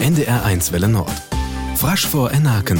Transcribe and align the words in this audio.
NDR1 0.00 0.70
Welle 0.72 0.88
Nord. 0.88 1.10
Frasch 1.74 2.06
vor 2.06 2.30
Enaken. 2.30 2.78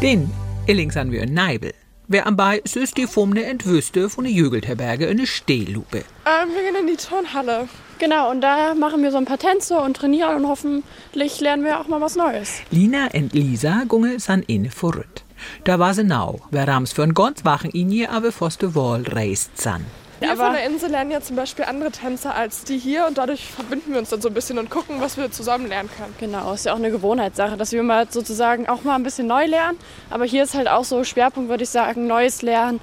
Den 0.00 0.30
Illings 0.66 0.96
an 0.96 1.10
wir 1.10 1.22
in 1.22 1.34
Neibel. 1.34 1.74
Wer 2.06 2.26
am 2.28 2.36
bei 2.36 2.58
ist 2.58 2.96
die 2.96 3.08
Fumne 3.08 3.42
entwüste 3.44 4.08
von 4.10 4.24
der 4.24 4.32
Jugendherberge 4.32 5.06
in 5.06 5.18
eine 5.18 5.26
Stehlupe. 5.26 5.98
Ähm, 6.24 6.48
wir 6.54 6.62
gehen 6.62 6.80
in 6.80 6.86
die 6.86 6.96
Turnhalle. 6.96 7.68
Genau, 7.98 8.30
und 8.30 8.42
da 8.42 8.74
machen 8.74 9.02
wir 9.02 9.10
so 9.10 9.18
ein 9.18 9.24
paar 9.24 9.38
Tänze 9.38 9.80
und 9.80 9.96
trainieren 9.96 10.36
und 10.36 10.46
hoffentlich 10.46 11.40
lernen 11.40 11.64
wir 11.64 11.80
auch 11.80 11.88
mal 11.88 12.00
was 12.00 12.14
Neues. 12.14 12.60
Lina 12.70 13.08
und 13.12 13.34
Lisa 13.34 13.82
gunge 13.88 14.20
san 14.20 14.44
inne 14.44 14.70
vorrüt. 14.70 15.24
Da 15.64 15.80
war 15.80 15.94
sie 15.94 16.04
nau, 16.04 16.40
wer 16.52 16.68
rams 16.68 16.92
für 16.92 17.02
ein 17.02 17.14
ganz 17.14 17.44
wachen 17.44 17.72
Inje, 17.72 18.08
aber 18.08 18.30
foste 18.30 18.76
Wall 18.76 19.02
reist 19.02 19.60
san. 19.60 19.84
Wir 20.20 20.32
Aber- 20.32 20.46
von 20.46 20.52
der 20.54 20.64
Insel 20.66 20.90
lernen 20.90 21.10
ja 21.12 21.20
zum 21.20 21.36
Beispiel 21.36 21.64
andere 21.64 21.90
Tänzer 21.92 22.34
als 22.34 22.64
die 22.64 22.76
hier 22.78 23.06
und 23.06 23.18
dadurch 23.18 23.44
verbinden 23.46 23.92
wir 23.92 24.00
uns 24.00 24.08
dann 24.10 24.20
so 24.20 24.28
ein 24.28 24.34
bisschen 24.34 24.58
und 24.58 24.68
gucken, 24.68 25.00
was 25.00 25.16
wir 25.16 25.30
zusammen 25.30 25.68
lernen 25.68 25.88
können. 25.96 26.12
Genau, 26.18 26.52
ist 26.52 26.64
ja 26.66 26.72
auch 26.72 26.76
eine 26.78 26.90
Gewohnheitssache, 26.90 27.56
dass 27.56 27.70
wir 27.72 27.82
mal 27.84 28.06
sozusagen 28.10 28.68
auch 28.68 28.82
mal 28.82 28.96
ein 28.96 29.04
bisschen 29.04 29.28
neu 29.28 29.46
lernen. 29.46 29.78
Aber 30.10 30.24
hier 30.24 30.42
ist 30.42 30.54
halt 30.54 30.68
auch 30.68 30.84
so 30.84 31.04
Schwerpunkt, 31.04 31.48
würde 31.50 31.62
ich 31.62 31.70
sagen, 31.70 32.06
neues 32.08 32.42
Lernen. 32.42 32.80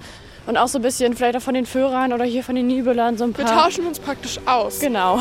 Und 0.47 0.57
auch 0.57 0.67
so 0.67 0.77
ein 0.79 0.83
bisschen 0.83 1.15
vielleicht 1.15 1.35
auch 1.37 1.41
von 1.41 1.55
den 1.55 1.65
Führern 1.65 2.13
oder 2.13 2.23
hier 2.23 2.43
von 2.43 2.55
den 2.55 2.67
Nibelern 2.67 3.17
so 3.17 3.23
ein 3.25 3.35
Wir 3.37 3.45
paar. 3.45 3.63
tauschen 3.63 3.85
uns 3.87 3.99
praktisch 3.99 4.39
aus. 4.45 4.79
Genau. 4.79 5.19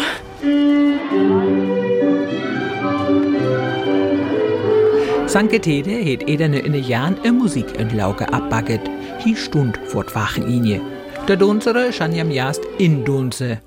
Sanke 5.26 5.58
Tede 5.60 5.90
het 5.90 6.22
ederne 6.28 6.58
in 6.60 6.74
Jahren 6.74 7.16
e 7.24 7.30
Musik 7.32 7.66
in 7.78 7.96
Lauke 7.96 8.28
abbacket. 8.32 8.80
Hi 9.24 9.34
stund 9.34 9.78
vor 9.86 10.04
wachen 10.14 10.46
Inje. 10.46 10.80
Der 11.26 11.36
Dunsere 11.36 11.90
schan 11.90 12.12
jam 12.12 12.30
jast 12.30 12.62
in 12.76 13.02
Dunse. 13.02 13.62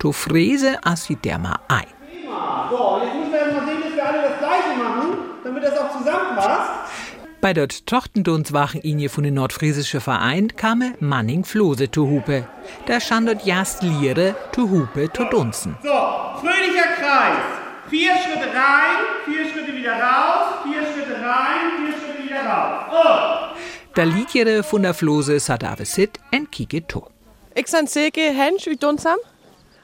To 0.00 0.10
Frese 0.10 0.76
as 0.82 1.08
hi 1.08 1.14
der 1.14 1.38
ma 1.38 1.60
ei. 1.68 1.84
So, 2.68 3.00
jetzt 3.00 3.14
müssen 3.14 3.32
wir 3.32 3.52
mal 3.52 3.64
sehen, 3.64 3.80
dass 3.84 3.94
wir 3.94 4.06
alle 4.08 4.22
das 4.22 4.38
Gleiche 4.40 4.74
machen, 4.76 5.18
damit 5.44 5.62
das 5.62 5.78
auch 5.78 5.96
zusammenpasst. 5.96 6.70
Bei 7.40 7.52
dort 7.52 7.86
Tochtendunswachen 7.86 8.80
Inje 8.80 9.08
von 9.08 9.22
den 9.22 9.34
nordfriesische 9.34 10.00
Verein 10.00 10.48
kame 10.56 10.94
Manning 10.98 11.44
Flose 11.44 11.88
to 11.88 12.08
Hupe. 12.08 12.48
Da 12.86 12.98
stand 12.98 13.28
dort 13.28 13.46
jast 13.46 13.84
Liere 13.84 14.34
to 14.50 14.68
Hupe 14.68 15.08
to 15.12 15.24
Dunzen. 15.30 15.76
So, 15.84 15.88
fröhlicher 16.40 16.88
Kreis. 16.98 17.38
Vier 17.88 18.14
Schritte 18.16 18.48
rein, 18.52 18.98
vier 19.26 19.44
Schritte 19.48 19.72
wieder 19.76 19.92
raus, 19.92 20.58
vier 20.64 20.82
Schritte 20.82 21.14
rein, 21.24 21.70
vier 21.78 21.94
Schritte 21.94 22.28
wieder 22.28 22.44
raus. 22.44 22.82
Und 22.90 23.56
Da 23.96 24.04
Liedjere 24.04 24.62
von 24.62 24.82
der 24.82 24.92
Flose 24.92 25.40
sat 25.40 25.64
ave 25.64 25.86
sit 25.86 26.20
en 26.30 26.50
kike 26.50 26.86
to. 26.86 27.06
Ik 27.54 27.66
san 27.66 27.86
Silke 27.86 28.20
Hensch 28.20 28.66
uit 28.68 28.80
Dunsam. 28.80 29.18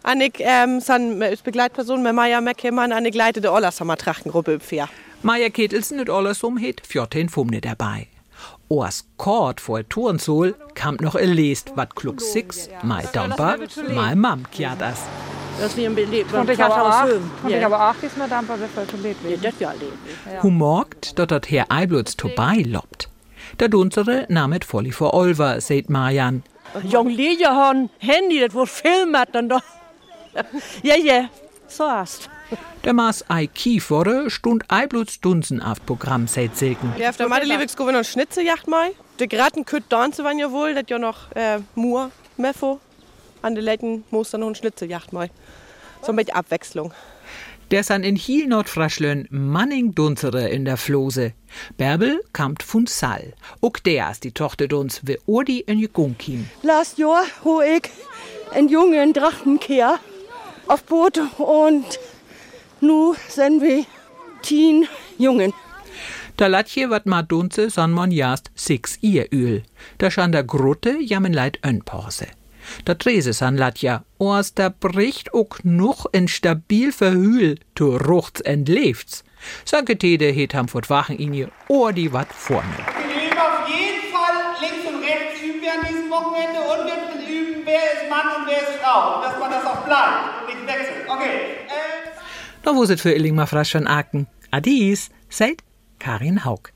En 0.03 0.21
ik 0.21 0.39
um, 0.39 0.81
san 0.81 1.23
als 1.23 1.43
begleitperson 1.43 2.03
met 2.03 2.15
Maya 2.15 2.41
McKimman 2.41 2.91
en 2.91 3.07
ik 3.07 3.15
leidde 3.15 3.41
de 3.41 3.51
Ollersammer 3.51 3.97
Trachtengruppe 3.97 4.59
vier. 4.61 4.91
Maja 5.21 5.49
Ketelsen 5.49 5.99
und 5.99 6.11
allersum 6.11 6.59
het 6.59 6.81
fjorten 6.87 7.29
Fumne 7.29 7.61
dabei. 7.61 8.09
Oas 8.69 9.05
Kord 9.17 9.61
vor 9.61 9.87
Turnsol 9.89 10.55
kam 10.75 10.97
noch 11.01 11.19
e 11.19 11.25
lest 11.25 11.71
wat 11.75 11.95
klug 11.95 12.21
six, 12.21 12.69
mal 12.83 13.09
Damper, 13.13 13.59
mal 13.95 14.17
Mam 14.17 14.43
kjadas. 14.51 14.99
Dat 15.59 15.75
we 15.75 15.85
een 15.85 15.95
beetje 15.95 16.25
Want 16.31 16.49
ik 16.49 16.59
had 16.59 16.71
al 16.71 16.87
acht, 16.87 17.11
want 17.11 17.23
ik 17.45 17.51
Ja, 17.51 17.59
heb 17.59 17.73
acht 17.73 18.03
is 18.03 18.15
maar 18.15 18.29
dan 18.29 18.45
pas 18.45 18.59
even 18.61 18.89
geleerd 18.89 19.17
ja, 19.27 19.37
dat 19.41 19.53
ja 19.59 19.71
alleen. 19.71 20.41
Hu 20.41 20.51
morgt, 20.51 21.17
dat 21.17 21.29
dat 21.29 21.47
Herr 21.47 21.67
Eibluts 21.67 22.15
vorbei 22.17 22.71
lobt. 22.71 23.11
Der 23.61 23.69
Dunsere 23.69 24.27
namet 24.29 24.65
volli 24.65 24.93
vor 24.93 25.15
Olver, 25.15 25.61
seht 25.61 25.91
Marjan. 25.91 26.43
Jong 26.83 27.11
liedje 27.11 27.49
han 27.49 27.91
handy, 27.99 28.41
dat 28.41 28.53
wordt 28.53 28.71
veel 28.71 29.07
met 29.07 29.29
dan 29.33 29.49
toch. 29.49 29.63
Ja, 30.83 30.95
ja, 30.95 31.29
zo 31.69 31.87
haast. 31.89 32.29
Der 32.85 32.95
Maas 32.95 33.25
ei 33.29 33.47
Kiefere 33.47 34.31
stund 34.31 34.65
Eibluts 34.69 35.21
Dunsen 35.21 35.63
auf 35.63 35.85
Programm, 35.87 36.27
seht 36.27 36.57
Silken. 36.57 36.93
Ja, 36.99 37.11
auf 37.11 37.17
der 37.17 37.29
Madeliewicz 37.29 37.77
gewinnen 37.77 37.99
und 37.99 38.07
Schnitzejacht 38.07 38.67
mal. 38.67 38.91
De 39.19 39.27
Gratten 39.27 39.65
kütt 39.65 39.85
dansen 39.89 40.25
waren 40.25 40.39
ja 40.39 40.51
wohl, 40.51 40.75
dat 40.75 40.91
ja 40.91 40.99
noch 40.99 41.31
äh, 41.35 41.61
Mur, 41.75 42.11
Meffo. 42.37 42.81
An 43.43 43.55
de 43.55 43.63
Leuten 43.65 44.05
muss 44.11 44.31
dann 44.31 44.41
noch 44.41 44.49
ein 44.49 44.55
Schnitzejacht 44.55 45.13
mal. 45.13 45.29
So 46.05 46.13
mit 46.13 46.35
Abwechslung. 46.35 46.93
Der 47.71 47.85
san 47.85 48.03
in 48.03 48.17
Hiel 48.17 48.49
Nordfraschlön 48.49 49.27
Manning 49.31 49.95
Dunsere 49.95 50.49
in 50.49 50.65
der 50.65 50.77
Flose. 50.77 51.33
Bärbel 51.79 52.21
kamt 52.33 52.63
von 52.63 52.87
Sall. 52.87 53.33
Ook 53.63 53.83
der 53.85 54.11
ist 54.11 54.25
die 54.25 54.33
Tochter 54.33 54.69
Duns, 54.69 55.01
wie 55.05 55.19
Urdi 55.27 55.61
in 55.61 55.79
Jegunkim. 55.79 56.51
Last 56.63 56.99
Jahr 56.99 57.25
hoe 57.45 57.65
ik 57.65 57.91
een 58.53 58.69
jongen 58.69 59.13
Drachtenkeer 59.13 59.99
auf 60.67 60.85
Boot 60.85 61.19
und 61.39 61.99
nu 62.81 63.15
sind 63.29 63.63
wir 63.63 63.85
tien 64.43 64.87
Jungen. 65.19 65.53
Da 66.37 66.49
latje 66.49 66.89
wat 66.91 67.07
ma 67.07 67.23
dunze 67.23 67.71
san 67.71 67.93
mon 67.93 68.11
jast 68.11 68.51
six 68.55 68.99
Ieröl. 69.03 69.63
Da 69.99 70.11
schan 70.11 70.33
der 70.33 70.45
Grutte 70.45 70.99
jammen 71.01 71.33
leid 71.33 71.59
Önpause. 71.63 72.27
Da 72.85 72.95
trese 72.95 73.33
san 73.33 73.57
latja, 73.57 74.05
oas 74.19 74.55
da 74.55 74.69
bricht 74.69 75.33
ook 75.33 75.65
noch 75.65 76.07
en 76.13 76.29
stabil 76.29 76.93
verhühl, 76.93 77.59
to 77.75 77.97
ruchts 77.97 78.41
entleefts. 78.41 79.23
Sanke 79.65 79.97
Tede 79.97 80.25
het 80.25 80.53
ham 80.53 80.69
fort 80.69 80.87
wachen 80.87 81.19
in 81.19 81.33
ihr 81.35 81.49
ohr 81.69 81.93
die 81.93 82.13
wat 82.13 82.29
vorne. 82.31 82.77
wir 82.77 83.29
üben 83.29 83.39
auf 83.39 83.69
jeden 83.69 84.13
Fall 84.13 84.37
links 84.61 84.87
und 84.87 85.03
rechts 85.03 85.43
üben 85.43 85.61
wir 85.61 85.73
an 85.73 85.87
diesem 85.89 86.11
Wochenende 86.11 86.61
und 86.61 86.87
wir 86.87 87.29
üben, 87.29 87.63
wer 87.65 87.85
ist 87.95 88.11
Mann 88.11 88.27
und 88.37 88.47
wer 88.47 88.63
ist 88.63 88.79
Frau. 88.81 89.17
Und 89.17 89.25
dass 89.25 89.39
man 89.39 89.51
das 89.51 89.65
auch 89.67 89.85
bleibt 89.85 90.41
und 90.41 90.55
nicht 90.55 90.67
wechselt. 90.67 91.09
Okay. 91.09 91.35
Äh 92.65 92.75
wo 92.75 92.85
sit 92.85 93.01
für 93.01 93.13
Illing 93.13 93.35
ma 93.35 93.47
frasch 93.47 93.73
von 93.73 93.87
Aken? 93.87 94.27
Adis, 94.51 95.11
seid 95.29 95.63
Karin 95.99 96.45
Haug. 96.45 96.73